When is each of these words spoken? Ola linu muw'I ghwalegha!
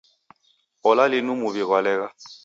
Ola 0.89 1.03
linu 1.11 1.33
muw'I 1.41 1.63
ghwalegha! 1.67 2.07